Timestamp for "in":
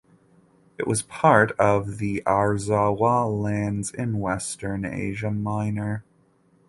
3.91-4.17